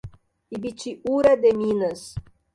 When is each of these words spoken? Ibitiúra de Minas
Ibitiúra 0.55 1.31
de 1.43 1.51
Minas 1.61 2.01